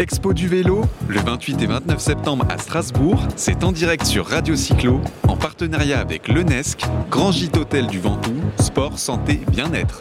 Expo 0.00 0.32
du 0.32 0.48
vélo, 0.48 0.82
le 1.08 1.20
28 1.20 1.62
et 1.62 1.66
29 1.66 1.98
septembre 2.00 2.44
à 2.50 2.58
Strasbourg, 2.58 3.22
c'est 3.36 3.62
en 3.62 3.70
direct 3.70 4.04
sur 4.04 4.26
Radio 4.26 4.56
Cyclo, 4.56 5.00
en 5.28 5.36
partenariat 5.36 6.00
avec 6.00 6.26
l'UNESC, 6.26 6.82
Grand 7.10 7.30
Gîte 7.30 7.56
Hôtel 7.56 7.86
du 7.86 8.00
Ventoux, 8.00 8.40
sport, 8.58 8.98
santé, 8.98 9.40
bien-être. 9.52 10.00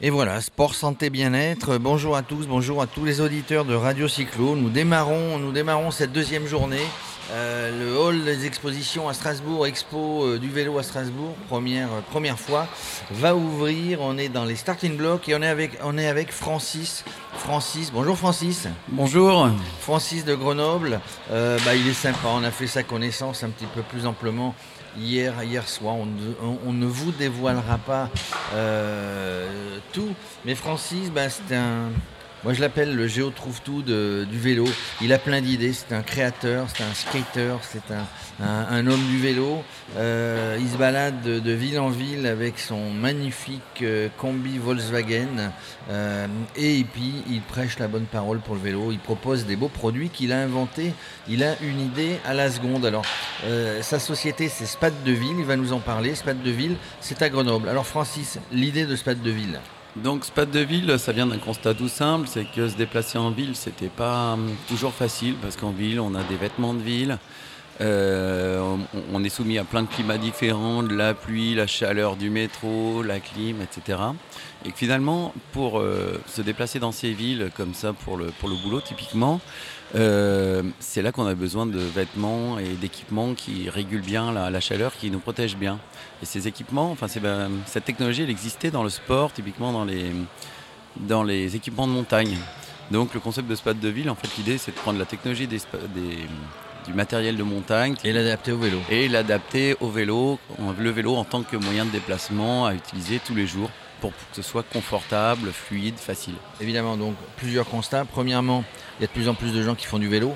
Et 0.00 0.10
voilà, 0.10 0.40
sport, 0.40 0.74
santé, 0.74 1.08
bien-être. 1.08 1.78
Bonjour 1.78 2.16
à 2.16 2.22
tous, 2.22 2.46
bonjour 2.48 2.82
à 2.82 2.86
tous 2.86 3.04
les 3.04 3.20
auditeurs 3.20 3.64
de 3.64 3.74
Radio 3.74 4.08
Cyclo. 4.08 4.56
Nous 4.56 4.68
démarrons, 4.68 5.38
nous 5.38 5.52
démarrons 5.52 5.92
cette 5.92 6.12
deuxième 6.12 6.46
journée 6.46 6.84
euh, 7.32 7.76
le 7.78 7.98
hall 7.98 8.24
des 8.24 8.46
expositions 8.46 9.08
à 9.08 9.14
Strasbourg, 9.14 9.66
Expo 9.66 10.24
euh, 10.24 10.38
du 10.38 10.48
vélo 10.48 10.78
à 10.78 10.84
Strasbourg, 10.84 11.34
première, 11.48 11.88
euh, 11.92 12.00
première 12.10 12.38
fois, 12.38 12.68
va 13.10 13.34
ouvrir. 13.34 14.00
On 14.00 14.16
est 14.16 14.28
dans 14.28 14.44
les 14.44 14.54
starting 14.54 14.96
blocks 14.96 15.28
et 15.28 15.34
on 15.34 15.42
est 15.42 15.48
avec, 15.48 15.72
on 15.82 15.98
est 15.98 16.06
avec 16.06 16.30
Francis. 16.30 17.04
Francis, 17.34 17.90
bonjour 17.92 18.16
Francis. 18.16 18.68
Bonjour. 18.88 19.48
Francis 19.80 20.24
de 20.24 20.34
Grenoble. 20.34 21.00
bah, 21.30 21.74
il 21.74 21.88
est 21.88 21.92
sympa, 21.92 22.28
on 22.28 22.44
a 22.44 22.50
fait 22.50 22.66
sa 22.66 22.82
connaissance 22.82 23.42
un 23.42 23.50
petit 23.50 23.66
peu 23.66 23.82
plus 23.82 24.06
amplement 24.06 24.54
hier, 24.98 25.42
hier 25.42 25.68
soir. 25.68 25.96
On, 25.96 26.72
ne 26.72 26.86
vous 26.86 27.10
dévoilera 27.12 27.78
pas 27.78 28.08
tout, 29.92 30.14
mais 30.44 30.54
Francis, 30.54 31.10
bah, 31.10 31.28
c'est 31.28 31.54
un 31.54 31.90
moi, 32.46 32.54
je 32.54 32.60
l'appelle 32.60 32.94
le 32.94 33.08
Géo 33.08 33.30
trouve 33.30 33.60
tout 33.60 33.82
du 33.82 34.38
vélo. 34.38 34.66
Il 35.02 35.12
a 35.12 35.18
plein 35.18 35.40
d'idées. 35.40 35.72
C'est 35.72 35.92
un 35.92 36.02
créateur, 36.02 36.68
c'est 36.72 36.84
un 36.84 36.94
skater, 36.94 37.56
c'est 37.62 37.92
un, 38.40 38.86
homme 38.86 39.04
du 39.08 39.18
vélo. 39.18 39.64
Euh, 39.96 40.56
il 40.60 40.68
se 40.68 40.76
balade 40.76 41.20
de, 41.22 41.50
ville 41.50 41.80
en 41.80 41.88
ville 41.88 42.24
avec 42.24 42.60
son 42.60 42.90
magnifique 42.90 43.82
euh, 43.82 44.08
combi 44.16 44.58
Volkswagen. 44.58 45.50
Euh, 45.90 46.28
et 46.54 46.84
puis, 46.84 47.14
il 47.28 47.40
prêche 47.40 47.80
la 47.80 47.88
bonne 47.88 48.06
parole 48.06 48.38
pour 48.38 48.54
le 48.54 48.60
vélo. 48.60 48.92
Il 48.92 49.00
propose 49.00 49.44
des 49.44 49.56
beaux 49.56 49.66
produits 49.66 50.10
qu'il 50.10 50.32
a 50.32 50.38
inventés. 50.38 50.92
Il 51.28 51.42
a 51.42 51.60
une 51.62 51.80
idée 51.80 52.20
à 52.24 52.32
la 52.32 52.48
seconde. 52.48 52.86
Alors, 52.86 53.06
sa 53.82 53.98
société, 53.98 54.48
c'est 54.48 54.66
Spat 54.66 54.94
de 55.04 55.10
Ville. 55.10 55.40
Il 55.40 55.46
va 55.46 55.56
nous 55.56 55.72
en 55.72 55.80
parler. 55.80 56.14
Spat 56.14 56.40
de 56.40 56.50
Ville, 56.52 56.76
c'est 57.00 57.22
à 57.22 57.28
Grenoble. 57.28 57.68
Alors, 57.68 57.86
Francis, 57.88 58.38
l'idée 58.52 58.86
de 58.86 58.94
Spat 58.94 59.20
de 59.20 59.30
Ville 59.32 59.58
donc 60.02 60.24
Spat 60.24 60.50
de 60.50 60.60
ville, 60.60 60.98
ça 60.98 61.12
vient 61.12 61.26
d'un 61.26 61.38
constat 61.38 61.74
tout 61.74 61.88
simple, 61.88 62.28
c'est 62.28 62.44
que 62.44 62.68
se 62.68 62.76
déplacer 62.76 63.18
en 63.18 63.30
ville, 63.30 63.56
c'était 63.56 63.88
pas 63.88 64.34
hum, 64.34 64.50
toujours 64.68 64.92
facile 64.92 65.34
parce 65.40 65.56
qu'en 65.56 65.70
ville, 65.70 66.00
on 66.00 66.14
a 66.14 66.22
des 66.24 66.36
vêtements 66.36 66.74
de 66.74 66.82
ville, 66.82 67.18
euh, 67.80 68.76
on, 69.12 69.24
est 69.24 69.28
soumis 69.28 69.58
à 69.58 69.64
plein 69.64 69.82
de 69.82 69.88
climats 69.88 70.18
différents, 70.18 70.82
de 70.82 70.94
la 70.94 71.14
pluie, 71.14 71.54
la 71.54 71.66
chaleur 71.66 72.16
du 72.16 72.30
métro, 72.30 73.02
la 73.02 73.20
clim, 73.20 73.56
etc. 73.60 73.98
Et 74.64 74.70
que 74.70 74.78
finalement, 74.78 75.34
pour 75.52 75.78
euh, 75.78 76.20
se 76.26 76.40
déplacer 76.42 76.78
dans 76.78 76.92
ces 76.92 77.12
villes 77.12 77.50
comme 77.56 77.74
ça 77.74 77.92
pour 77.92 78.16
le, 78.16 78.26
pour 78.26 78.48
le 78.48 78.56
boulot, 78.56 78.80
typiquement, 78.80 79.40
euh, 79.94 80.62
c'est 80.80 81.02
là 81.02 81.12
qu'on 81.12 81.26
a 81.26 81.34
besoin 81.34 81.66
de 81.66 81.78
vêtements 81.78 82.58
et 82.58 82.74
d'équipements 82.80 83.34
qui 83.34 83.68
régulent 83.68 84.00
bien 84.00 84.32
la, 84.32 84.60
chaleur, 84.60 84.94
qui 84.96 85.10
nous 85.10 85.20
protègent 85.20 85.56
bien. 85.56 85.78
Et 86.22 86.26
ces 86.26 86.48
équipements, 86.48 86.90
enfin, 86.90 87.06
ben, 87.20 87.50
cette 87.66 87.84
technologie, 87.84 88.22
elle 88.22 88.30
existait 88.30 88.70
dans 88.70 88.82
le 88.82 88.90
sport, 88.90 89.32
typiquement 89.32 89.72
dans 89.72 89.84
les, 89.84 90.12
dans 90.96 91.22
les 91.22 91.56
équipements 91.56 91.86
de 91.86 91.92
montagne. 91.92 92.38
Donc 92.90 93.14
le 93.14 93.20
concept 93.20 93.48
de 93.48 93.54
SPAT 93.54 93.74
de 93.74 93.88
ville, 93.88 94.10
en 94.10 94.14
fait, 94.14 94.28
l'idée, 94.38 94.58
c'est 94.58 94.70
de 94.70 94.76
prendre 94.76 94.98
la 94.98 95.04
technologie 95.04 95.46
des, 95.46 95.60
du 96.86 96.94
matériel 96.94 97.36
de 97.36 97.42
montagne. 97.42 97.94
Et 98.04 98.12
l'adapter 98.12 98.52
au 98.52 98.58
vélo. 98.58 98.78
Et 98.90 99.08
l'adapter 99.08 99.76
au 99.80 99.90
vélo, 99.90 100.38
le 100.78 100.90
vélo 100.90 101.16
en 101.16 101.24
tant 101.24 101.42
que 101.42 101.56
moyen 101.56 101.84
de 101.84 101.90
déplacement 101.90 102.66
à 102.66 102.74
utiliser 102.74 103.20
tous 103.24 103.34
les 103.34 103.46
jours 103.46 103.70
pour 104.00 104.10
que 104.10 104.16
ce 104.32 104.42
soit 104.42 104.62
confortable, 104.62 105.50
fluide, 105.52 105.96
facile. 105.96 106.34
Évidemment, 106.60 106.96
donc 106.96 107.14
plusieurs 107.36 107.66
constats. 107.66 108.04
Premièrement, 108.04 108.64
il 108.98 109.02
y 109.02 109.04
a 109.04 109.08
de 109.08 109.12
plus 109.12 109.28
en 109.28 109.34
plus 109.34 109.52
de 109.52 109.62
gens 109.62 109.74
qui 109.74 109.86
font 109.86 109.98
du 109.98 110.08
vélo, 110.08 110.34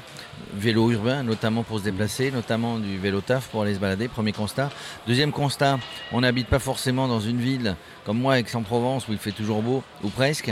vélo 0.54 0.90
urbain, 0.90 1.22
notamment 1.22 1.62
pour 1.62 1.78
se 1.78 1.84
déplacer, 1.84 2.30
notamment 2.30 2.78
du 2.78 2.98
vélo 2.98 3.20
taf 3.20 3.48
pour 3.48 3.62
aller 3.62 3.74
se 3.74 3.78
balader. 3.78 4.08
Premier 4.08 4.32
constat. 4.32 4.70
Deuxième 5.06 5.32
constat, 5.32 5.78
on 6.12 6.20
n'habite 6.20 6.48
pas 6.48 6.58
forcément 6.58 7.08
dans 7.08 7.20
une 7.20 7.40
ville 7.40 7.76
comme 8.04 8.18
moi, 8.18 8.38
Aix-en-Provence, 8.38 9.08
où 9.08 9.12
il 9.12 9.18
fait 9.18 9.32
toujours 9.32 9.62
beau, 9.62 9.82
ou 10.02 10.08
presque. 10.08 10.50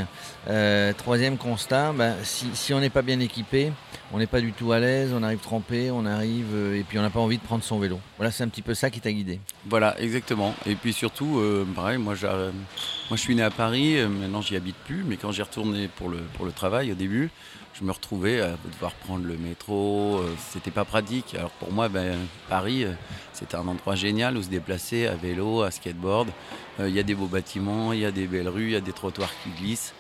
Euh, 0.49 0.93
troisième 0.93 1.39
constat, 1.39 1.93
ben, 1.93 2.15
si, 2.23 2.73
on 2.75 2.81
n'est 2.81 2.91
pas 2.91 3.03
bien 3.03 3.21
équipé, 3.21 3.73
on 4.13 4.19
n'est 4.19 4.27
pas 4.27 4.41
du 4.41 4.53
tout 4.53 4.73
à 4.73 4.79
l'aise, 4.79 5.13
on 5.15 5.23
arrive 5.23 5.39
trempé, 5.39 5.91
on 5.91 6.07
arrive 6.07 6.55
euh, 6.55 6.79
et 6.79 6.83
puis 6.83 6.99
on 6.99 7.03
n'a 7.03 7.11
pas 7.11 7.21
envie 7.21 7.39
de 7.39 7.43
prendre 7.43 7.65
son 7.65 7.79
vélo. 7.79 7.99
Voilà, 8.17 8.31
c'est 8.31 8.45
un 8.45 8.49
petit 8.49 8.63
peu 8.63 8.75
ça 8.75 8.91
qui 8.91 9.01
t'a 9.01 9.13
guidé. 9.13 9.41
Voilà, 9.67 10.01
exactement. 10.01 10.55
Et 10.67 10.75
puis 10.77 10.93
surtout, 10.93 11.39
euh, 11.39 11.67
pareil, 11.75 11.99
moi, 11.99 12.15
je 12.15 13.17
suis 13.17 13.35
né 13.35 13.43
à 13.43 13.51
Paris, 13.51 13.97
maintenant 14.07 14.41
j'y 14.41 14.57
habite 14.57 14.77
plus, 14.87 15.05
mais 15.05 15.17
quand 15.17 15.33
j'ai 15.33 15.43
retourné 15.43 15.89
pour 15.89 16.09
le, 16.09 16.19
pour 16.35 16.47
le 16.47 16.53
travail 16.53 16.93
au 16.93 16.95
début, 16.95 17.31
je 17.79 17.85
me 17.85 17.93
retrouvais 17.93 18.41
à 18.41 18.57
devoir 18.73 18.93
prendre 18.93 19.25
le 19.25 19.37
métro. 19.37 20.19
Euh, 20.19 20.35
c'était 20.51 20.71
pas 20.71 20.85
pratique. 20.85 21.35
Alors 21.35 21.51
pour 21.51 21.73
moi, 21.73 21.89
ben, 21.89 22.17
Paris, 22.49 22.85
euh, 22.85 22.93
c'était 23.33 23.57
un 23.57 23.69
endroit 23.69 23.95
génial 23.95 24.37
où 24.37 24.43
se 24.43 24.49
déplacer 24.49 25.07
à 25.07 25.15
vélo, 25.15 25.63
à 25.63 25.71
skateboard. 25.71 26.29
Euh, 26.81 26.89
il 26.89 26.95
y 26.95 26.99
a 26.99 27.05
des 27.05 27.15
beaux 27.15 27.27
bâtiments, 27.27 27.93
il 27.93 28.01
y 28.01 28.05
a 28.05 28.11
des 28.11 28.27
belles 28.27 28.49
rues, 28.49 28.65
il 28.65 28.73
y 28.73 28.77
a 28.77 28.81
des 28.81 28.93
trottoirs 28.93 29.31
qui 29.43 29.51
glissent. 29.63 29.95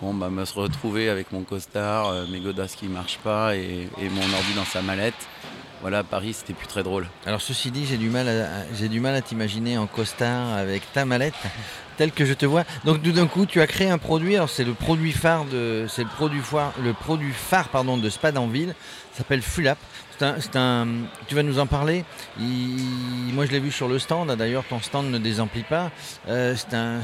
Bon, 0.00 0.14
bah, 0.14 0.28
me 0.28 0.44
se 0.44 0.54
retrouver 0.54 1.08
avec 1.08 1.32
mon 1.32 1.42
costard, 1.42 2.28
mes 2.28 2.38
godasses 2.38 2.76
qui 2.76 2.86
marchent 2.86 3.18
pas 3.18 3.56
et, 3.56 3.88
mon 3.98 4.34
ordi 4.34 4.54
dans 4.54 4.64
sa 4.64 4.82
mallette. 4.82 5.14
Voilà, 5.86 6.02
Paris, 6.02 6.32
c'était 6.32 6.52
plus 6.52 6.66
très 6.66 6.82
drôle. 6.82 7.06
Alors 7.26 7.40
ceci 7.40 7.70
dit, 7.70 7.86
j'ai 7.86 7.96
du 7.96 8.10
mal 8.10 8.26
j'ai 8.74 8.88
du 8.88 8.98
mal 8.98 9.14
à 9.14 9.22
t'imaginer 9.22 9.78
en 9.78 9.86
costard 9.86 10.52
avec 10.52 10.92
ta 10.92 11.04
mallette 11.04 11.36
tel 11.96 12.12
que 12.12 12.24
je 12.24 12.34
te 12.34 12.46
vois. 12.46 12.64
Donc 12.84 13.02
tout 13.02 13.12
d'un 13.12 13.26
coup, 13.26 13.46
tu 13.46 13.60
as 13.60 13.66
créé 13.66 13.88
un 13.88 13.98
produit. 13.98 14.36
Alors 14.36 14.50
c'est 14.50 14.64
le 14.64 14.74
produit 14.74 15.12
phare 15.12 15.44
de, 15.46 15.86
c'est 15.88 16.02
le 16.02 16.08
produit 16.08 16.40
phare, 16.40 16.72
le 16.82 16.92
produit 16.92 17.32
de 18.02 18.10
Spadanville. 18.10 18.74
s'appelle 19.12 19.42
Fulap. 19.42 19.78
C'est 20.18 20.56
un, 20.56 20.86
tu 21.26 21.34
vas 21.34 21.42
nous 21.42 21.58
en 21.58 21.66
parler. 21.66 22.04
moi, 22.38 23.44
je 23.44 23.52
l'ai 23.52 23.60
vu 23.60 23.70
sur 23.70 23.86
le 23.86 23.98
stand. 23.98 24.30
D'ailleurs, 24.32 24.64
ton 24.64 24.80
stand 24.80 25.10
ne 25.10 25.18
désemplit 25.18 25.62
pas. 25.62 25.90
Euh, 26.28 26.54
c'est 26.56 26.74
un, 26.74 27.00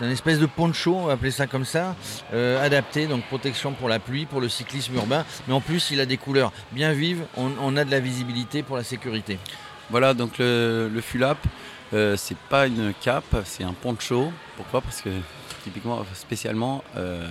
un, 0.00 0.10
espèce 0.10 0.38
de 0.38 0.46
poncho, 0.46 0.94
on 0.94 1.06
va 1.06 1.14
appeler 1.14 1.32
ça 1.32 1.48
comme 1.48 1.64
ça, 1.64 1.96
euh, 2.32 2.64
adapté. 2.64 3.06
Donc 3.06 3.24
protection 3.24 3.72
pour 3.72 3.88
la 3.88 3.98
pluie, 3.98 4.26
pour 4.26 4.40
le 4.40 4.48
cyclisme 4.48 4.94
urbain. 4.94 5.24
Mais 5.48 5.54
en 5.54 5.60
plus, 5.60 5.90
il 5.90 6.00
a 6.00 6.06
des 6.06 6.16
couleurs 6.16 6.52
bien 6.70 6.92
vives. 6.92 7.24
On, 7.36 7.76
a 7.76 7.84
de 7.84 7.90
la 7.90 8.00
visibilité 8.00 8.62
pour 8.62 8.76
la 8.76 8.84
sécurité. 8.84 9.38
Voilà, 9.90 10.14
donc 10.14 10.38
le, 10.38 10.88
le 10.92 11.00
Fulap. 11.00 11.38
Euh, 11.94 12.16
c'est 12.16 12.36
pas 12.36 12.66
une 12.66 12.94
cape, 13.00 13.36
c'est 13.44 13.64
un 13.64 13.74
poncho. 13.74 14.32
Pourquoi? 14.56 14.80
Parce 14.80 15.02
que 15.02 15.10
typiquement, 15.62 16.04
spécialement, 16.14 16.82
euh, 16.96 17.28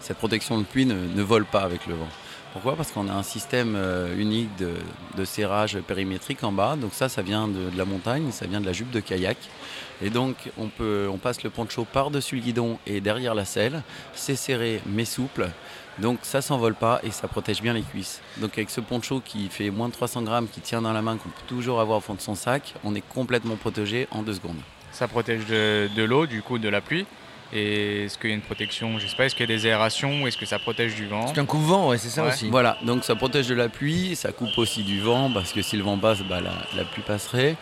cette 0.00 0.18
protection 0.18 0.58
de 0.58 0.64
pluie 0.64 0.86
ne, 0.86 1.22
vole 1.22 1.44
pas 1.44 1.62
avec 1.62 1.86
le 1.86 1.94
vent. 1.94 2.08
Pourquoi? 2.52 2.74
Parce 2.74 2.90
qu'on 2.90 3.08
a 3.08 3.12
un 3.12 3.22
système 3.22 3.74
euh, 3.76 4.16
unique 4.18 4.50
de, 4.56 5.24
serrage 5.24 5.78
périmétrique 5.80 6.42
en 6.42 6.50
bas. 6.50 6.76
Donc 6.76 6.94
ça, 6.94 7.08
ça 7.08 7.22
vient 7.22 7.46
de, 7.46 7.70
la 7.76 7.84
montagne, 7.84 8.32
ça 8.32 8.46
vient 8.46 8.60
de 8.60 8.66
la 8.66 8.72
jupe 8.72 8.90
de 8.90 9.00
kayak. 9.00 9.36
Et 10.02 10.10
donc 10.10 10.50
on, 10.58 11.18
passe 11.18 11.42
le 11.42 11.50
poncho 11.50 11.84
par-dessus 11.84 12.36
le 12.36 12.42
guidon 12.42 12.78
et 12.86 13.00
derrière 13.00 13.34
la 13.34 13.44
selle. 13.44 13.82
C'est 14.14 14.36
serré 14.36 14.80
mais 14.86 15.04
souple. 15.04 15.50
Donc 15.98 16.20
ça 16.22 16.40
s'envole 16.40 16.74
pas 16.74 17.00
et 17.02 17.10
ça 17.10 17.28
protège 17.28 17.60
bien 17.60 17.74
les 17.74 17.82
cuisses. 17.82 18.20
Donc 18.38 18.52
avec 18.54 18.70
ce 18.70 18.80
poncho 18.80 19.20
qui 19.20 19.48
fait 19.48 19.70
moins 19.70 19.88
de 19.88 19.92
300 19.92 20.22
grammes, 20.22 20.48
qui 20.48 20.60
tient 20.60 20.82
dans 20.82 20.92
la 20.92 21.02
main, 21.02 21.18
qu'on 21.18 21.28
peut 21.28 21.46
toujours 21.46 21.80
avoir 21.80 21.98
au 21.98 22.00
fond 22.00 22.14
de 22.14 22.20
son 22.20 22.34
sac, 22.34 22.74
on 22.82 22.94
est 22.94 23.06
complètement 23.06 23.56
protégé 23.56 24.08
en 24.10 24.22
deux 24.22 24.34
secondes. 24.34 24.60
Ça 24.92 25.06
protège 25.08 25.46
de, 25.46 26.02
l'eau, 26.02 26.26
du 26.26 26.42
coup 26.42 26.58
de 26.58 26.68
la 26.68 26.80
pluie. 26.80 27.06
Et 27.52 28.04
est-ce 28.04 28.18
qu'il 28.18 28.30
y 28.30 28.32
a 28.32 28.36
une 28.36 28.42
protection 28.42 28.98
Je 28.98 29.06
sais 29.06 29.16
pas, 29.16 29.26
est-ce 29.26 29.34
qu'il 29.34 29.48
y 29.48 29.52
a 29.52 29.56
des 29.56 29.66
aérations 29.66 30.22
ou 30.22 30.28
est-ce 30.28 30.36
que 30.36 30.46
ça 30.46 30.58
protège 30.58 30.94
du 30.94 31.06
vent? 31.06 31.26
C'est 31.26 31.40
un 31.40 31.46
coupe-vent, 31.46 31.88
ouais, 31.88 31.98
c'est 31.98 32.08
ça 32.08 32.24
aussi. 32.24 32.48
Voilà, 32.48 32.78
donc 32.82 33.04
ça 33.04 33.16
protège 33.16 33.48
de 33.48 33.54
la 33.54 33.68
pluie, 33.68 34.14
ça 34.14 34.32
coupe 34.32 34.56
aussi 34.56 34.82
du 34.82 35.00
vent 35.00 35.30
parce 35.32 35.52
que 35.52 35.62
si 35.62 35.76
le 35.76 35.82
vent 35.82 35.98
passe, 35.98 36.20
bah, 36.22 36.40
la, 36.40 36.84
pluie 36.84 37.02
passerait. 37.02 37.56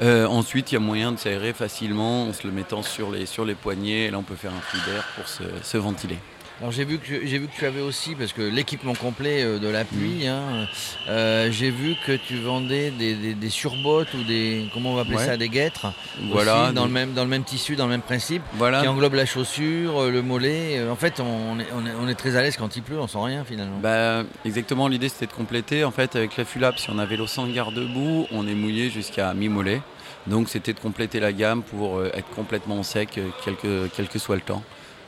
Euh, 0.00 0.26
ensuite, 0.26 0.72
il 0.72 0.76
y 0.76 0.78
a 0.78 0.80
moyen 0.80 1.12
de 1.12 1.18
s'aérer 1.18 1.52
facilement 1.52 2.28
en 2.28 2.32
se 2.32 2.46
le 2.46 2.52
mettant 2.52 2.82
sur 2.82 3.10
les, 3.10 3.26
sur 3.26 3.44
les 3.44 3.54
poignets. 3.54 4.06
Et 4.06 4.10
là, 4.10 4.18
on 4.18 4.22
peut 4.22 4.36
faire 4.36 4.52
un 4.52 4.60
flux 4.60 4.80
d'air 4.86 5.04
pour 5.16 5.28
se 5.28 5.76
ventiler. 5.76 6.18
Alors 6.60 6.70
j'ai 6.70 6.84
vu 6.84 6.98
que 6.98 7.26
j'ai 7.26 7.38
vu 7.38 7.48
que 7.48 7.56
tu 7.56 7.66
avais 7.66 7.80
aussi 7.80 8.14
parce 8.14 8.32
que 8.32 8.42
l'équipement 8.42 8.94
complet 8.94 9.42
euh, 9.42 9.58
de 9.58 9.68
la 9.68 9.84
pluie. 9.84 10.26
Hein, 10.26 10.68
euh, 11.08 11.50
j'ai 11.50 11.70
vu 11.70 11.96
que 12.06 12.12
tu 12.12 12.36
vendais 12.36 12.90
des, 12.90 13.34
des, 13.34 13.48
surbottes 13.48 14.12
ou 14.14 14.22
des 14.22 14.68
comment 14.72 14.92
on 14.92 14.94
va 14.94 15.02
appeler 15.02 15.18
ça 15.18 15.36
des 15.36 15.48
guêtres. 15.48 15.92
Voilà. 16.30 16.72
dans 16.72 16.84
le 16.84 16.90
même 16.90 17.14
dans 17.14 17.24
le 17.24 17.30
même 17.30 17.44
tissu, 17.44 17.74
dans 17.74 17.86
le 17.86 17.90
même 17.90 18.02
principe. 18.02 18.42
Qui 18.56 18.88
englobe 18.88 19.14
la 19.14 19.26
chaussure, 19.26 20.02
euh, 20.02 20.10
le 20.10 20.22
mollet. 20.22 20.80
En 20.88 20.96
fait, 20.96 21.20
on 21.20 21.58
est, 21.58 21.66
on 22.00 22.08
est, 22.08 22.14
très 22.14 22.36
à 22.36 22.42
l'aise 22.42 22.56
quand 22.56 22.76
il 22.76 22.82
pleut, 22.82 23.00
on 23.00 23.08
sent 23.08 23.18
rien 23.20 23.44
finalement. 23.44 23.78
Bah, 23.78 24.22
exactement. 24.44 24.88
L'idée 24.88 25.08
c'était 25.08 25.26
de 25.26 25.32
compléter. 25.32 25.84
En 25.84 25.90
fait, 25.90 26.14
avec 26.16 26.36
la 26.36 26.44
Fulap, 26.44 26.78
si 26.78 26.90
on 26.90 26.98
a 26.98 27.06
vélo 27.06 27.26
sans 27.26 27.46
garde-boue, 27.46 28.28
on 28.30 28.46
est 28.46 28.54
mouillé 28.54 28.90
jusqu'à 28.90 29.34
mi-mollet. 29.34 29.80
Donc 30.26 30.48
c'était 30.48 30.72
de 30.72 30.78
compléter 30.78 31.18
la 31.18 31.32
gamme 31.32 31.62
pour 31.62 32.04
être 32.04 32.28
complètement 32.36 32.82
sec, 32.84 33.18
quel 33.44 33.56
quel 33.96 34.08
que 34.08 34.18
soit 34.20 34.36
le 34.36 34.42
temps. 34.42 34.62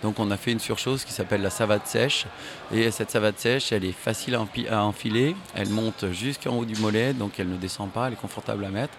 Donc 0.04 0.18
on 0.20 0.30
a 0.30 0.36
fait 0.36 0.52
une 0.52 0.60
surchose 0.60 1.02
qui 1.02 1.12
s'appelle 1.14 1.40
la 1.40 1.48
savate 1.48 1.86
sèche. 1.86 2.26
Et 2.72 2.90
cette 2.90 3.10
savate 3.10 3.38
sèche, 3.40 3.72
elle 3.72 3.86
est 3.86 3.92
facile 3.92 4.36
à 4.70 4.84
enfiler. 4.84 5.34
Elle 5.54 5.70
monte 5.70 6.04
jusqu'en 6.12 6.58
haut 6.58 6.66
du 6.66 6.76
mollet, 6.76 7.14
donc 7.14 7.40
elle 7.40 7.48
ne 7.48 7.56
descend 7.56 7.90
pas, 7.90 8.06
elle 8.08 8.12
est 8.12 8.16
confortable 8.16 8.66
à 8.66 8.68
mettre. 8.68 8.92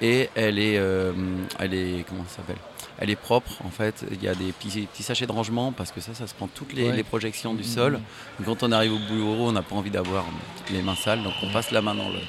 Et 0.00 0.30
elle 0.36 0.60
est, 0.60 0.78
euh, 0.78 1.12
elle 1.58 1.74
est 1.74 2.04
comment 2.08 2.22
ça 2.28 2.36
s'appelle? 2.36 2.58
Elle 2.98 3.10
est 3.10 3.16
propre 3.16 3.50
en 3.64 3.70
fait. 3.70 4.04
Il 4.12 4.22
y 4.22 4.28
a 4.28 4.36
des 4.36 4.52
petits, 4.52 4.82
petits 4.82 5.02
sachets 5.02 5.26
de 5.26 5.32
rangement 5.32 5.72
parce 5.72 5.90
que 5.90 6.00
ça, 6.00 6.14
ça 6.14 6.28
se 6.28 6.34
prend 6.34 6.46
toutes 6.46 6.72
les, 6.72 6.88
Ouais. 6.88 6.96
les 6.96 7.02
projections 7.02 7.52
du 7.54 7.64
Mhm. 7.64 7.68
sol. 7.68 8.00
Quand 8.44 8.62
on 8.62 8.70
arrive 8.70 8.92
au 8.92 8.98
bureau, 9.12 9.48
on 9.48 9.52
n'a 9.52 9.62
pas 9.62 9.74
envie 9.74 9.90
d'avoir 9.90 10.24
les 10.70 10.82
mains 10.82 10.94
sales, 10.94 11.24
donc 11.24 11.32
on 11.42 11.50
passe 11.50 11.72
la 11.72 11.82
main 11.82 11.96
dans, 11.96 12.08
le, 12.10 12.20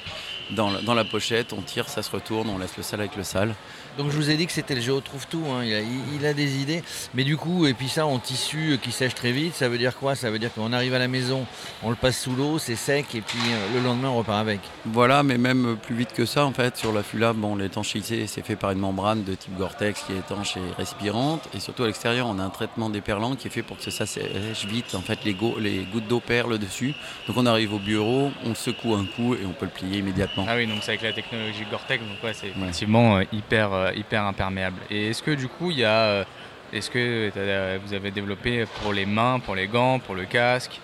dans, 0.56 0.70
le- 0.70 0.80
dans 0.82 0.94
la 0.94 1.04
pochette, 1.04 1.52
on 1.52 1.62
tire, 1.62 1.88
ça 1.88 2.02
se 2.02 2.10
retourne, 2.10 2.48
on 2.48 2.58
laisse 2.58 2.76
le 2.76 2.82
sale 2.82 2.98
avec 3.00 3.14
le 3.14 3.22
sale. 3.22 3.54
Donc 3.98 4.10
je 4.10 4.16
vous 4.16 4.30
ai 4.30 4.36
dit 4.36 4.46
que 4.46 4.52
c'était 4.52 4.74
le 4.74 4.80
Géo 4.80 5.00
trouve 5.00 5.26
tout, 5.26 5.42
hein. 5.50 5.62
il, 5.64 5.74
a, 5.74 5.80
il- 5.80 6.14
il 6.20 6.26
a 6.26 6.34
des 6.34 6.60
idées, 6.60 6.82
mais 7.14 7.24
du 7.24 7.36
coup, 7.36 7.66
et 7.66 7.72
puis 7.74 7.88
ça 7.88 8.06
en 8.06 8.18
tissu 8.18 8.72
euh, 8.72 8.76
qui 8.76 8.92
sèche 8.92 9.14
très 9.14 9.32
vite, 9.32 9.54
ça 9.54 9.68
veut 9.68 9.78
dire 9.78 9.96
quoi? 9.96 10.14
Ça 10.14 10.30
veut 10.30 10.38
dire 10.38 10.52
qu'on 10.52 10.72
arrive 10.72 10.92
à 10.94 10.98
la 10.98 11.08
maison, 11.08 11.46
on 11.82 11.90
le 11.90 11.96
passe 11.96 12.20
sous 12.20 12.34
l'eau, 12.36 12.58
c'est 12.58 12.76
sec, 12.76 13.14
et 13.14 13.20
puis 13.22 13.38
euh, 13.50 13.74
le 13.78 13.82
lendemain 13.82 14.08
on 14.08 14.18
repart 14.18 14.38
avec. 14.40 14.60
Voilà, 14.84 15.22
mais 15.22 15.38
même 15.38 15.76
plus 15.82 15.94
vite 15.94 16.12
que 16.12 16.26
ça, 16.26 16.44
en 16.44 16.52
fait, 16.52 16.76
sur 16.76 16.92
la 16.92 17.02
Fula, 17.02 17.32
bon, 17.32 17.56
l'étanchéité, 17.56 18.26
c'est 18.26 18.44
fait 18.44 18.56
par 18.56 18.70
une 18.72 18.78
membrane 18.80 19.24
de 19.24 19.34
type 19.34 19.56
Gore-Tex 19.56 20.02
qui 20.06 20.12
est 20.12 20.18
étanche 20.18 20.56
et 20.56 20.74
respirante. 20.76 21.48
Et 21.54 21.60
surtout 21.60 21.84
à 21.84 21.86
l'extérieur, 21.86 22.26
on 22.28 22.38
a 22.38 22.42
un 22.42 22.50
traitement 22.50 22.90
déperlant 22.90 23.34
qui 23.34 23.46
est 23.48 23.50
fait 23.50 23.62
pour 23.62 23.78
que 23.78 23.90
ça 23.90 24.04
sèche 24.06 24.66
vite. 24.66 24.94
En 24.94 25.00
fait, 25.00 25.20
les, 25.24 25.34
go- 25.34 25.56
les 25.58 25.84
gouttes 25.92 26.06
d'eau 26.08 26.20
perlent 26.20 26.58
dessus. 26.58 26.94
Donc 27.26 27.36
on 27.38 27.46
arrive 27.46 27.72
au 27.72 27.78
bureau, 27.78 28.30
on 28.44 28.50
le 28.50 28.54
secoue 28.54 28.94
un 28.94 29.04
coup 29.06 29.34
et 29.34 29.46
on 29.46 29.52
peut 29.52 29.66
le 29.66 29.70
plier 29.70 29.98
immédiatement. 29.98 30.44
Ah 30.48 30.56
oui, 30.56 30.66
donc 30.66 30.78
c'est 30.82 30.90
avec 30.90 31.02
la 31.02 31.12
technologie 31.12 31.64
Gore-Tex, 31.70 32.02
donc 32.04 32.22
ouais, 32.22 32.32
c'est 32.34 32.48
effectivement 32.48 33.16
euh, 33.16 33.24
hyper, 33.32 33.72
euh, 33.86 33.92
hyper 33.94 34.24
imperméable. 34.24 34.80
Et 34.90 35.10
est-ce 35.10 35.22
que 35.22 35.30
du 35.30 35.48
coup, 35.48 35.70
il 35.70 35.78
y 35.78 35.84
a, 35.84 35.98
euh, 35.98 36.24
est-ce 36.72 36.90
que 36.90 37.30
t'as- 37.30 37.78
vous 37.78 37.92
avez 37.94 38.10
développé 38.10 38.64
pour 38.82 38.92
les 38.92 39.06
mains, 39.06 39.38
pour 39.40 39.54
les 39.54 39.66
gants, 39.68 39.98
pour 39.98 40.14
le 40.14 40.24
casque? 40.24 40.80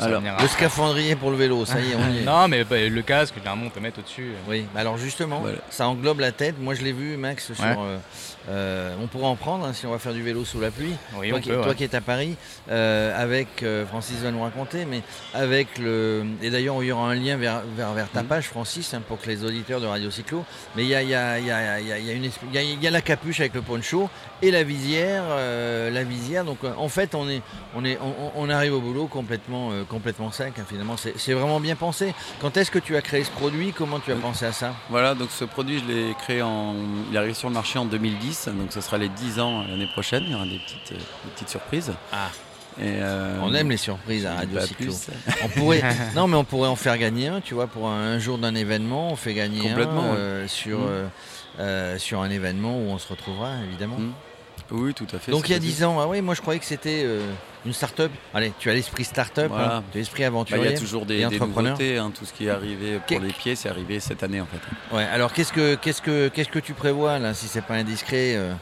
Alors, 0.00 0.20
Le 0.40 0.48
scaphandrier 0.48 1.14
pour 1.16 1.30
le 1.30 1.36
vélo, 1.36 1.64
ça 1.64 1.80
y 1.80 1.92
est, 1.92 1.94
on 1.94 2.12
y 2.12 2.18
est. 2.18 2.22
Non, 2.24 2.48
mais 2.48 2.64
bah, 2.64 2.76
le 2.88 3.02
casque, 3.02 3.34
généralement, 3.36 3.66
on 3.66 3.70
peut 3.70 3.80
mettre 3.80 4.00
au-dessus. 4.00 4.32
Oui, 4.48 4.66
bah 4.74 4.80
alors 4.80 4.98
justement, 4.98 5.40
Voilà. 5.40 5.58
ça 5.70 5.86
englobe 5.88 6.20
la 6.20 6.32
tête. 6.32 6.56
Moi 6.60 6.74
je 6.74 6.82
l'ai 6.82 6.92
vu, 6.92 7.16
Max, 7.16 7.52
sur. 7.52 7.64
Ouais. 7.64 7.76
euh, 7.78 7.98
euh, 8.48 8.94
on 9.02 9.06
pourra 9.08 9.26
en 9.28 9.34
prendre 9.36 9.64
hein, 9.66 9.72
si 9.72 9.86
on 9.86 9.90
va 9.90 9.98
faire 9.98 10.12
du 10.12 10.22
vélo 10.22 10.44
sous 10.44 10.60
la 10.60 10.70
pluie. 10.70 10.94
Oui, 11.16 11.30
toi, 11.30 11.38
on 11.38 11.40
qui, 11.40 11.48
peut, 11.48 11.60
toi 11.62 11.74
qui 11.74 11.82
es 11.84 11.94
à 11.96 12.00
Paris, 12.00 12.36
euh, 12.70 13.20
avec 13.20 13.62
euh, 13.64 13.84
Francis 13.86 14.18
va 14.18 14.30
nous 14.30 14.42
raconter, 14.42 14.84
mais 14.84 15.02
avec 15.34 15.78
le. 15.78 16.24
Et 16.42 16.50
d'ailleurs, 16.50 16.76
il 16.82 16.86
y 16.86 16.92
aura 16.92 17.10
un 17.10 17.14
lien 17.14 17.36
vers, 17.36 17.62
vers, 17.76 17.92
vers 17.92 18.08
ta 18.08 18.22
Mhm. 18.22 18.28
page, 18.28 18.44
Francis, 18.48 18.92
hein, 18.94 19.02
pour 19.06 19.20
que 19.20 19.28
les 19.28 19.44
auditeurs 19.44 19.80
de 19.80 19.86
Radio 19.86 20.10
Cyclo. 20.10 20.44
Mais 20.76 20.84
il 20.84 20.88
y 20.90 20.94
a, 20.94 22.90
la 22.90 23.00
capuche 23.00 23.40
avec 23.40 23.54
le 23.54 23.62
poncho 23.62 24.08
et 24.42 24.50
la 24.50 24.62
visière. 24.62 25.22
euh, 25.28 25.90
la 25.90 26.04
visière. 26.04 26.44
Donc 26.44 26.58
euh, 26.64 26.72
en 26.76 26.88
fait, 26.88 27.14
on, 27.14 27.28
est, 27.28 27.42
on, 27.74 27.84
est, 27.84 27.98
on, 28.00 28.32
on 28.36 28.48
arrive 28.50 28.74
au 28.74 28.80
boulot 28.80 29.06
complètement, 29.06 29.70
euh, 29.80 29.84
complètement 29.84 30.30
sec. 30.30 30.52
hein, 30.58 30.64
finalement, 30.68 30.96
c'est 30.96 31.32
vraiment 31.32 31.60
bien 31.60 31.76
pensé. 31.76 32.14
Quand 32.40 32.56
est-ce 32.56 32.70
que 32.70 32.78
tu 32.78 32.96
as 32.96 33.02
créé 33.02 33.24
ce 33.24 33.30
produit? 33.30 33.72
Comment 33.72 34.00
tu 34.00 34.12
as 34.12 34.16
pensé 34.16 34.44
à 34.46 34.52
ça? 34.52 34.74
Voilà, 34.90 35.14
donc 35.14 35.28
ce 35.30 35.44
produit, 35.44 35.80
je 35.80 35.92
l'ai 35.92 36.14
créé 36.14 36.42
en. 36.42 36.74
Il 37.10 37.14
est 37.14 37.18
arrivé 37.18 37.34
sur 37.34 37.48
le 37.48 37.54
marché 37.54 37.78
en 37.78 37.84
2010, 37.84 38.48
donc 38.48 38.72
ce 38.72 38.80
sera 38.80 38.98
les 38.98 39.08
10 39.08 39.40
ans 39.40 39.62
l'année 39.68 39.88
prochaine. 39.92 40.22
Il 40.26 40.32
y 40.32 40.34
aura 40.34 40.44
des 40.44 40.58
petites, 40.58 40.92
euh, 40.92 40.96
des 40.96 41.30
petites 41.34 41.48
surprises. 41.50 41.92
Ah. 42.12 42.28
Et, 42.78 42.98
euh, 43.00 43.38
On 43.42 43.54
aime 43.54 43.70
les 43.70 43.78
surprises 43.78 44.26
à 44.26 44.34
Radio 44.34 44.60
Cyclo. 44.60 44.92
On 45.44 45.48
pourrait, 45.48 45.82
non, 46.14 46.26
mais 46.28 46.36
on 46.36 46.44
pourrait 46.44 46.68
en 46.68 46.76
faire 46.76 46.98
gagner 46.98 47.28
un, 47.28 47.40
tu 47.40 47.54
vois, 47.54 47.68
pour 47.68 47.88
un, 47.88 48.12
un 48.14 48.18
jour 48.18 48.36
d'un 48.36 48.54
événement, 48.54 49.10
on 49.12 49.16
fait 49.16 49.32
gagner 49.32 49.68
Complètement, 49.70 50.02
un 50.12 50.42
ouais. 50.42 50.48
sur, 50.48 50.80
Mm. 50.80 51.08
euh, 51.60 51.98
sur 51.98 52.20
un 52.20 52.28
événement 52.28 52.76
où 52.76 52.90
on 52.90 52.98
se 52.98 53.08
retrouvera, 53.08 53.52
évidemment. 53.66 53.96
Mm. 53.98 54.12
Oui, 54.70 54.94
tout 54.94 55.06
à 55.14 55.18
fait. 55.18 55.30
Donc 55.32 55.48
il 55.48 55.52
y 55.52 55.54
a 55.54 55.58
c'est 55.58 55.66
10 55.66 55.84
ans, 55.84 55.98
ah 56.00 56.06
oui, 56.08 56.20
moi 56.20 56.34
je 56.34 56.40
croyais 56.40 56.58
que 56.58 56.66
c'était 56.66 57.02
euh, 57.04 57.20
une 57.64 57.72
start-up. 57.72 58.10
Allez, 58.34 58.52
tu 58.58 58.68
as 58.70 58.74
l'esprit 58.74 59.04
start-up, 59.04 59.48
Voilà. 59.50 59.76
hein, 59.76 59.84
tu 59.92 59.98
as 59.98 60.00
l'esprit 60.00 60.22
Bah, 60.22 60.26
aventurier. 60.28 60.64
il 60.66 60.70
y 60.72 60.74
a 60.74 60.78
toujours 60.78 61.06
des, 61.06 61.24
des 61.26 61.38
nouveautés. 61.38 61.98
hein. 61.98 62.10
Tout 62.16 62.24
ce 62.24 62.32
qui 62.32 62.46
est 62.46 62.50
arrivé 62.50 62.98
pour 63.06 63.20
les 63.20 63.32
pieds, 63.32 63.54
c'est 63.56 63.68
arrivé 63.68 64.00
cette 64.00 64.22
année 64.22 64.40
en 64.40 64.46
fait. 64.46 64.94
Ouais, 64.96 65.04
alors 65.04 65.32
qu'est-ce 65.32 65.52
que, 65.52 65.74
qu'est-ce, 65.76 66.02
que, 66.02 66.28
qu'est-ce 66.28 66.48
que 66.48 66.58
tu 66.58 66.72
prévois 66.74 67.18
là, 67.18 67.32
si 67.34 67.46
c'est 67.48 67.62
pas 67.64 67.74
indiscret 67.74 68.34
euh, 68.36 68.52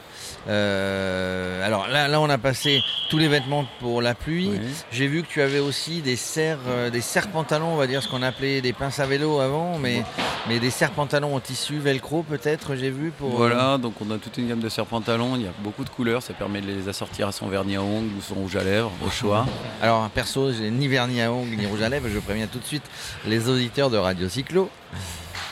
euh, 0.47 1.65
Alors 1.65 1.87
là, 1.87 2.07
là, 2.07 2.19
on 2.21 2.29
a 2.29 2.37
passé 2.37 2.81
tous 3.09 3.17
les 3.17 3.27
vêtements 3.27 3.65
pour 3.79 4.01
la 4.01 4.13
pluie. 4.15 4.49
Oui. 4.51 4.59
J'ai 4.91 5.07
vu 5.07 5.23
que 5.23 5.27
tu 5.27 5.41
avais 5.41 5.59
aussi 5.59 6.01
des 6.01 6.15
serres, 6.15 6.59
euh, 6.67 6.89
des 6.89 7.01
serres 7.01 7.29
pantalons, 7.29 7.73
on 7.73 7.77
va 7.77 7.87
dire 7.87 8.01
ce 8.03 8.07
qu'on 8.09 8.21
appelait 8.23 8.61
des 8.61 8.73
pinces 8.73 8.99
à 8.99 9.05
vélo 9.05 9.39
avant, 9.39 9.77
mais, 9.77 10.03
mais 10.47 10.59
des 10.59 10.69
serres 10.69 10.91
pantalons 10.91 11.35
en 11.35 11.39
tissu 11.39 11.77
velcro 11.79 12.23
peut-être, 12.23 12.75
j'ai 12.75 12.89
vu 12.89 13.11
pour. 13.11 13.33
euh, 13.33 13.37
Voilà, 13.37 13.77
donc 13.77 13.93
on 14.01 14.09
a 14.11 14.17
toute 14.17 14.37
une 14.37 14.47
gamme 14.47 14.59
de 14.59 14.69
serre-pantalons. 14.69 15.35
Il 15.35 15.43
y 15.43 15.47
a 15.47 15.53
beaucoup 15.59 15.83
de 15.83 15.89
couleurs. 15.89 16.21
Ça 16.23 16.33
permet 16.33 16.61
de 16.61 16.67
les 16.67 16.87
assortir 16.89 17.27
à 17.27 17.31
son 17.31 17.47
vernis 17.47 17.75
à 17.75 17.81
ongles 17.81 18.11
ou 18.17 18.21
son 18.21 18.35
rouge 18.35 18.55
à 18.55 18.63
lèvres, 18.63 18.91
au 19.05 19.09
choix. 19.09 19.45
Alors 19.81 20.07
perso, 20.09 20.51
j'ai 20.53 20.69
ni 20.71 20.87
vernis 20.87 21.21
à 21.21 21.31
ongles 21.31 21.55
ni 21.55 21.65
rouge 21.65 21.81
à 21.81 21.89
lèvres, 21.89 22.07
je 22.13 22.19
préviens 22.19 22.47
tout 22.47 22.59
de 22.59 22.65
suite 22.65 22.83
les 23.25 23.49
auditeurs 23.49 23.89
de 23.89 23.97
Radio 23.97 24.27
Cyclo. 24.29 24.69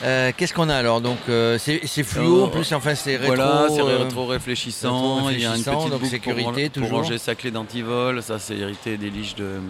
Euh, 0.02 0.32
Qu'est-ce 0.36 0.52
qu'on 0.52 0.68
a 0.68 0.74
alors 0.76 1.00
Donc 1.00 1.18
euh, 1.28 1.56
c'est 1.58 1.78
fluo 2.02 2.42
en 2.44 2.46
Euh, 2.46 2.50
plus, 2.50 2.72
enfin 2.72 2.94
c'est 2.94 3.16
rétro. 3.16 3.34
voilà, 3.36 3.68
c'est 3.70 3.80
rétro 3.82 4.26
réfléchissant. 4.26 5.28
Il 5.30 5.40
y 5.40 5.46
a 5.46 5.50
une 5.56 5.62
petite 5.62 5.72
donc 5.72 5.90
boucle 5.92 6.06
sécurité, 6.06 6.68
pour, 6.68 6.72
pour 6.72 6.82
toujours. 6.82 6.98
ranger 6.98 7.18
sa 7.18 7.34
clé 7.34 7.50
d'antivol. 7.50 8.22
Ça, 8.22 8.38
c'est 8.38 8.56
hérité 8.56 8.96
des 8.96 9.08
liches 9.10 9.36
de, 9.36 9.60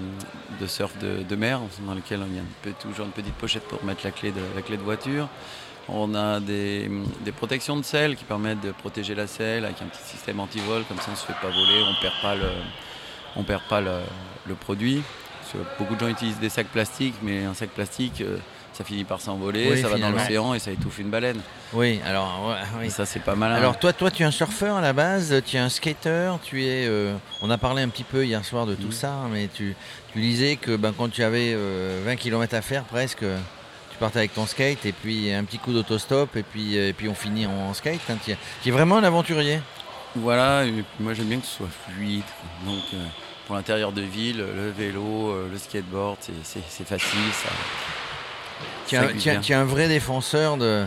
de 0.61 0.67
surf 0.67 0.97
de, 0.99 1.23
de 1.23 1.37
mer, 1.37 1.61
dans 1.87 1.95
lesquelles 1.95 2.23
il 2.29 2.37
y 2.37 2.39
a 2.39 2.43
une 2.67 2.73
toujours 2.75 3.07
une 3.07 3.13
petite 3.13 3.35
pochette 3.35 3.65
pour 3.65 3.85
mettre 3.85 4.01
la 4.05 4.11
clé 4.13 4.31
de, 4.33 4.41
la 4.57 4.63
clé 4.63 4.77
de 4.77 4.83
voiture. 4.83 5.29
On 5.89 6.15
a 6.15 6.41
des, 6.41 6.91
des 7.21 7.33
protections 7.33 7.77
de 7.77 7.83
selle 7.85 8.17
qui 8.17 8.25
permettent 8.25 8.63
de 8.63 8.71
protéger 8.73 9.15
la 9.15 9.27
selle 9.27 9.67
avec 9.67 9.83
un 9.83 9.87
petit 9.87 10.03
système 10.09 10.41
antivol, 10.41 10.83
comme 10.89 10.97
ça 10.97 11.05
on 11.09 11.13
ne 11.13 11.17
se 11.17 11.27
fait 11.27 11.35
pas 11.43 11.49
voler, 11.51 11.83
on 11.87 12.01
perd 12.01 12.15
pas 12.23 12.35
le, 12.35 12.49
on 13.37 13.43
perd 13.43 13.63
pas 13.69 13.83
le, 13.83 13.99
le 14.49 14.55
produit. 14.55 15.03
Parce 15.43 15.53
que 15.53 15.79
beaucoup 15.79 15.95
de 15.95 16.01
gens 16.01 16.09
utilisent 16.09 16.41
des 16.41 16.49
sacs 16.49 16.69
plastiques, 16.69 17.17
mais 17.23 17.45
un 17.45 17.53
sac 17.53 17.69
plastique, 17.69 18.23
ça 18.75 18.85
finit 18.85 19.05
par 19.05 19.21
s'envoler, 19.21 19.71
Oui, 19.71 19.81
ça 19.81 19.89
va 19.89 19.99
dans 19.99 20.11
l'océan 20.11 20.53
et 20.55 20.59
ça 20.59 20.71
étouffe 20.71 20.99
une 20.99 21.09
baleine. 21.11 21.41
Oui, 21.73 22.01
alors 22.05 22.49
ouais, 22.49 22.79
oui. 22.81 22.87
Et 22.87 22.91
ça 22.91 23.07
c'est 23.07 23.21
pas 23.21 23.35
mal. 23.35 23.53
Alors 23.53 23.79
toi, 23.79 23.93
toi, 23.93 24.11
tu 24.11 24.23
es 24.23 24.27
un 24.27 24.31
surfeur 24.31 24.77
à 24.77 24.81
la 24.81 24.93
base, 24.93 25.43
tu 25.47 25.57
es 25.57 25.59
un 25.61 25.69
skater, 25.69 26.33
tu 26.43 26.65
es. 26.65 26.87
euh, 26.87 27.15
on 27.43 27.51
a 27.51 27.59
parlé 27.59 27.83
un 27.83 27.89
petit 27.89 28.05
peu 28.05 28.25
hier 28.27 28.45
soir 28.45 28.67
de 28.67 28.75
tout 28.75 28.87
Mhm. 28.89 28.93
ça, 28.93 29.13
hein, 29.13 29.29
mais 29.33 29.49
tu, 29.53 29.75
tu 30.13 30.21
disais 30.21 30.57
que 30.57 30.77
ben, 30.77 30.93
quand 30.97 31.09
tu 31.11 31.23
avais 31.23 31.53
euh, 31.55 32.03
20 32.05 32.17
km 32.17 32.55
à 32.55 32.63
faire 32.63 32.85
presque, 32.85 33.21
tu 33.21 33.99
partais 33.99 34.19
avec 34.19 34.35
ton 34.35 34.47
skate 34.47 34.85
et 34.87 34.93
puis 34.93 35.33
un 35.33 35.45
petit 35.45 35.59
coup 35.59 35.73
d'autostop 35.73 36.35
et 36.37 36.43
puis, 36.43 36.77
euh, 36.77 36.89
et 36.89 36.93
puis 36.93 37.09
on 37.09 37.15
finit 37.15 37.47
en, 37.47 37.73
skate. 37.75 38.01
hein. 38.11 38.17
tu, 38.25 38.33
es, 38.33 38.39
tu 38.63 38.69
es 38.71 38.73
vraiment 38.73 38.97
un 38.99 39.05
aventurier. 39.05 39.61
Voilà, 40.17 40.65
et 40.65 40.73
moi 41.01 41.13
j'aime 41.15 41.27
bien 41.27 41.39
que 41.41 41.47
ce 41.47 41.57
soit 41.57 41.69
fluide. 41.89 42.23
Donc 42.65 42.83
euh, 42.95 43.05
pour 43.47 43.57
l'intérieur 43.57 43.93
de 43.93 44.01
ville, 44.01 44.39
le 44.39 44.71
vélo, 44.71 45.31
euh, 45.31 45.49
le 45.53 45.59
skateboard, 45.59 46.19
c'est 46.43 46.87
facile. 46.87 47.19
Ça, 47.33 47.49
Tu 48.87 48.97
es, 48.97 48.99
ça 48.99 49.59
un, 49.59 49.65
vrai 49.65 49.89
défenseur 49.89 50.59
de, 50.59 50.85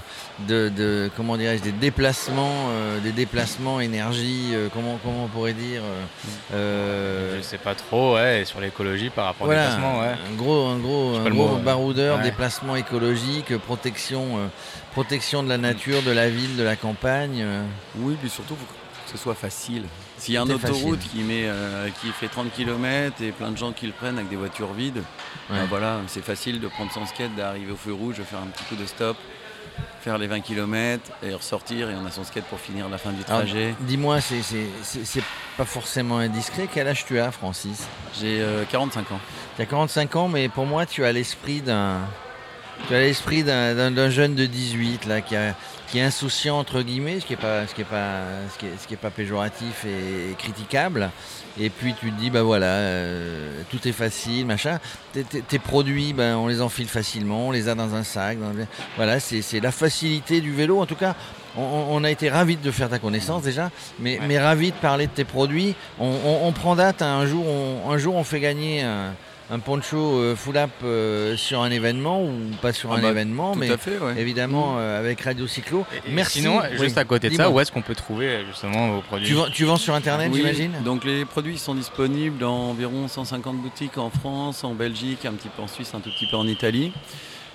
de, 0.48 0.70
de- 0.70 1.10
comment 1.18 1.36
dirais-je, 1.36 1.64
des 1.64 1.72
déplacements, 1.72 2.68
euh, 2.70 3.00
des 3.00 3.12
déplacements 3.12 3.80
énergie, 3.80 4.52
euh, 4.54 4.68
comment, 4.72 5.00
comment 5.04 5.24
on 5.26 5.28
pourrait 5.28 5.54
dire. 5.54 5.82
euh, 5.84 6.04
euh, 6.54 7.38
Je 7.38 7.42
sais 7.42 7.58
pas 7.58 7.74
trop, 7.76 8.16
ouais, 8.16 8.44
sur 8.46 8.62
l'écologie 8.62 9.10
par 9.10 9.26
rapport 9.26 9.48
Voilà, 9.48 9.62
au 9.62 9.70
déplacement, 9.72 10.00
ouais. 10.02 10.08
un 10.32 10.36
gros, 10.36 10.68
un 10.68 10.78
gros, 10.78 11.16
un 11.18 11.30
mot, 11.30 11.58
baroudeur, 11.58 12.18
Ouais. 12.18 12.24
déplacement 12.24 12.76
écologique, 12.76 13.58
protection, 13.58 14.38
euh, 14.38 14.48
protection 14.92 15.42
de 15.42 15.50
la 15.50 15.58
nature, 15.58 16.04
de 16.04 16.12
la 16.12 16.30
ville, 16.30 16.56
de 16.56 16.64
la 16.64 16.76
campagne. 16.76 17.42
euh. 17.42 17.64
Oui, 17.98 18.16
puis 18.20 18.30
surtout 18.30 18.56
que 19.12 19.18
ce 19.18 19.24
soit 19.24 19.36
facile. 19.36 19.84
S'il 20.18 20.34
y 20.34 20.38
a 20.38 20.42
une 20.42 20.52
autoroute 20.52 20.98
facile. 21.02 21.12
qui, 21.12 21.24
met, 21.24 21.44
euh, 21.46 21.90
qui 22.02 22.10
fait 22.12 22.28
30 22.28 22.52
km 22.54 23.22
et 23.24 23.32
plein 23.32 23.52
de 23.52 23.58
gens 23.58 23.72
qui 23.72 23.88
le 23.88 23.94
prennent 23.94 24.18
avec 24.18 24.30
des 24.30 24.36
voitures 24.36 24.74
vides, 24.74 24.98
Ouais. 25.50 25.60
ben 25.60 25.66
voilà, 25.70 25.98
c'est 26.08 26.24
facile 26.24 26.60
de 26.60 26.68
prendre 26.68 26.92
son 26.92 27.06
skate, 27.06 27.34
d'arriver 27.36 27.72
au 27.72 27.78
feu 27.78 27.94
rouge, 27.94 28.18
de 28.18 28.24
faire 28.24 28.40
un 28.40 28.48
petit 28.48 28.64
coup 28.66 28.76
de 28.76 28.86
stop, 28.86 29.16
faire 30.02 30.18
les 30.18 30.28
20 30.28 30.42
km 30.42 31.10
et 31.24 31.34
ressortir 31.34 31.90
et 31.90 31.96
on 31.96 32.06
a 32.06 32.12
son 32.12 32.24
skate 32.26 32.44
pour 32.46 32.60
finir 32.60 32.90
la 32.90 32.98
fin 32.98 33.12
du 33.12 33.24
trajet. 33.24 33.74
Dis-moi, 33.82 34.20
c'est- 34.22 34.42
pas 35.58 35.66
forcément 35.66 36.18
indiscret. 36.18 36.68
Quel 36.74 36.88
âge 36.88 37.06
tu 37.06 37.18
as, 37.20 37.32
Francis? 37.32 37.88
J'ai 38.20 38.42
euh, 38.42 38.64
45 38.70 39.12
ans. 39.12 39.20
Tu 39.56 39.62
as 39.62 39.66
45 39.66 40.16
ans, 40.18 40.28
mais 40.28 40.50
pour 40.50 40.66
moi, 40.66 40.86
tu 40.86 41.04
as 41.06 41.12
l'esprit 41.12 41.62
d'un. 41.62 42.02
Tu 42.88 42.96
as 42.96 43.00
l'esprit 43.00 43.44
d'un- 43.44 44.10
jeune 44.10 44.36
de 44.36 44.46
18 44.46 45.06
là, 45.08 45.20
qui, 45.22 45.36
a- 45.36 45.56
qui 45.90 46.00
est 46.00 46.04
insouciant 46.04 46.58
entre 46.58 46.82
guillemets, 46.82 47.20
ce 47.20 47.26
qui 47.26 47.34
est 47.34 47.38
pas, 47.38 47.68
ce 47.68 47.74
qui 47.76 47.82
est 47.82 47.86
pas, 47.86 48.22
ce 48.54 48.58
qui 48.60 48.66
est, 48.66 48.72
ce 48.82 48.88
qui 48.88 48.94
est 48.94 48.98
pas 48.98 49.10
péjoratif 49.10 49.86
et, 49.86 50.32
et 50.32 50.34
critiquable. 50.36 51.10
Et 51.60 51.70
puis 51.70 51.94
tu 52.00 52.12
te 52.12 52.20
dis 52.20 52.30
bah 52.30 52.44
voilà, 52.44 52.66
euh, 52.68 53.62
tout 53.72 53.86
est 53.88 53.92
facile, 53.92 54.46
machin. 54.46 54.80
Tes, 55.12 55.24
tes- 55.24 55.42
tes 55.42 55.60
produits, 55.60 56.14
ben 56.14 56.38
on 56.38 56.48
les 56.48 56.62
enfile 56.62 56.88
facilement, 56.88 57.48
on 57.48 57.52
les 57.52 57.68
a 57.68 57.76
dans 57.76 57.94
un 57.96 58.04
sac. 58.04 58.40
dans- 58.40 58.54
voilà, 58.96 59.20
c'est 59.20 59.60
la 59.60 59.72
facilité 59.72 60.40
du 60.40 60.54
vélo. 60.54 60.80
En 60.80 60.86
tout 60.86 60.96
cas, 60.96 61.16
on, 61.58 61.62
on- 61.64 61.88
on 61.98 62.04
a 62.06 62.12
été 62.12 62.30
ravis 62.30 62.56
de 62.58 62.72
faire 62.72 62.90
ta 62.90 63.00
connaissance 63.00 63.42
déjà, 63.44 63.70
mais, 64.00 64.20
Ouais. 64.20 64.26
mais 64.28 64.40
ravis 64.40 64.72
de 64.72 64.78
parler 64.78 65.08
de 65.08 65.12
tes 65.12 65.26
produits. 65.26 65.76
On, 66.00 66.06
on- 66.08 66.48
on 66.48 66.52
prend 66.54 66.76
date. 66.76 67.02
hein, 67.02 67.18
un 67.20 67.26
jour, 67.26 67.46
on, 67.46 67.92
un 67.92 67.98
jour, 67.98 68.16
on 68.16 68.24
fait 68.24 68.40
gagner 68.40 68.84
un 68.84 69.14
un 69.50 69.60
poncho 69.60 70.20
euh, 70.20 70.36
full 70.36 70.58
up 70.58 70.70
euh, 70.84 71.38
sur 71.38 71.62
un 71.62 71.72
événement 71.72 72.22
ou 72.22 72.34
pas 72.62 72.74
sur 72.74 72.92
Ah 72.92 72.98
un 72.98 73.02
bah, 73.02 73.12
événement, 73.12 73.54
Tout 73.54 73.60
mais 73.60 73.72
à 73.72 73.78
fait, 73.78 73.98
ouais. 73.98 74.16
évidemment 74.18 74.76
euh, 74.78 75.00
avec 75.00 75.22
Radio 75.22 75.48
Cyclo. 75.48 75.86
Et- 75.94 76.10
et 76.10 76.14
Merci. 76.14 76.40
Sinon, 76.40 76.60
Oui, 76.60 76.78
juste 76.78 76.98
à 76.98 77.06
côté 77.06 77.30
de 77.30 77.36
ça, 77.36 77.50
où 77.50 77.58
est-ce 77.60 77.72
qu'on 77.72 77.82
peut 77.82 77.96
trouver 77.96 78.44
justement 78.48 78.92
vos 78.96 79.02
produits 79.02 79.28
Tu 79.28 79.34
vends, 79.34 79.48
tu 79.50 79.64
vends 79.64 79.78
sur 79.78 79.94
internet, 79.96 80.30
Oui, 80.34 80.40
j'imagine 80.40 80.74
Donc 80.84 81.06
les 81.06 81.24
produits 81.24 81.58
sont 81.58 81.76
disponibles 81.76 82.38
dans 82.40 82.72
environ 82.72 83.08
150 83.08 83.62
boutiques 83.62 83.98
en 83.98 84.10
France, 84.10 84.64
en 84.66 84.74
Belgique, 84.74 85.26
un 85.26 85.32
petit 85.34 85.50
peu 85.50 85.62
en 85.62 85.68
Suisse, 85.68 85.94
un 85.94 86.00
tout 86.02 86.10
petit 86.10 86.28
peu 86.30 86.36
en 86.38 86.48
Italie. 86.48 86.92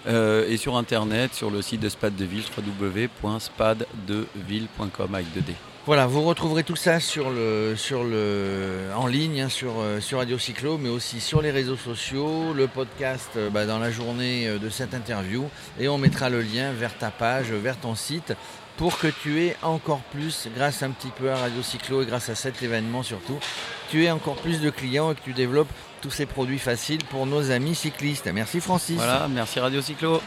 Euh, 0.08 0.46
et 0.48 0.56
sur 0.56 0.76
internet, 0.76 1.32
sur 1.34 1.50
le 1.50 1.62
site 1.62 1.80
de 1.80 1.88
Spad 1.88 2.16
de 2.16 2.24
Ville, 2.24 2.42
www.spaddeville.com 2.56 5.14
avec 5.14 5.26
2D. 5.28 5.52
Voilà, 5.84 6.06
vous 6.06 6.22
retrouverez 6.22 6.62
tout 6.62 6.76
ça 6.76 7.00
sur 7.00 7.30
le, 7.30 7.74
sur 7.76 8.04
le, 8.04 8.82
en 8.94 9.08
ligne, 9.08 9.40
hein, 9.40 9.48
sur, 9.48 9.80
euh, 9.80 9.98
sur 9.98 10.18
Radio 10.18 10.38
Cyclo, 10.38 10.78
mais 10.78 10.88
aussi 10.88 11.20
sur 11.20 11.42
les 11.42 11.50
réseaux 11.50 11.76
sociaux, 11.76 12.52
le 12.54 12.68
podcast 12.68 13.30
euh, 13.36 13.50
bah, 13.50 13.66
dans 13.66 13.80
la 13.80 13.90
journée 13.90 14.46
euh, 14.46 14.58
de 14.58 14.68
cette 14.70 14.94
interview. 14.94 15.48
Et 15.80 15.88
on 15.88 15.98
mettra 15.98 16.30
le 16.30 16.40
lien 16.40 16.70
vers 16.70 16.96
ta 16.96 17.10
page, 17.10 17.50
vers 17.50 17.76
ton 17.76 17.96
site, 17.96 18.32
pour 18.76 18.96
que 18.96 19.08
tu 19.08 19.42
aies 19.42 19.56
encore 19.62 20.02
plus, 20.12 20.48
grâce 20.54 20.84
un 20.84 20.90
petit 20.90 21.10
peu 21.18 21.32
à 21.32 21.36
Radio 21.36 21.62
Cyclo 21.62 22.02
et 22.02 22.06
grâce 22.06 22.28
à 22.28 22.36
cet 22.36 22.62
événement 22.62 23.02
surtout, 23.02 23.40
tu 23.90 24.04
aies 24.04 24.10
encore 24.12 24.36
plus 24.36 24.60
de 24.60 24.70
clients 24.70 25.10
et 25.10 25.16
que 25.16 25.22
tu 25.24 25.32
développes 25.32 25.72
tous 26.00 26.12
ces 26.12 26.26
produits 26.26 26.60
faciles 26.60 27.04
pour 27.10 27.26
nos 27.26 27.50
amis 27.50 27.74
cyclistes. 27.74 28.30
Merci 28.32 28.60
Francis. 28.60 28.96
Voilà, 28.96 29.26
merci 29.28 29.58
Radio 29.58 29.82
Cyclo. 29.82 30.22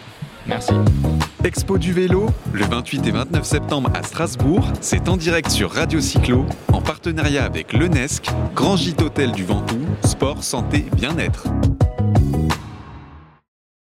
Merci. 0.45 0.73
Expo 1.45 1.77
du 1.77 1.93
vélo, 1.93 2.25
le 2.53 2.65
28 2.65 3.05
et 3.05 3.11
29 3.11 3.45
septembre 3.45 3.91
à 3.93 4.01
Strasbourg, 4.01 4.67
c'est 4.81 5.07
en 5.07 5.15
direct 5.15 5.51
sur 5.51 5.69
Radio 5.69 6.01
Cyclo, 6.01 6.43
en 6.73 6.81
partenariat 6.81 7.45
avec 7.45 7.71
l'UNESC, 7.71 8.31
Grand 8.55 8.75
Gîte 8.75 9.03
Hôtel 9.03 9.31
du 9.31 9.43
Ventoux, 9.45 9.85
Sport, 10.03 10.43
Santé, 10.43 10.85
Bien-être. 10.95 11.45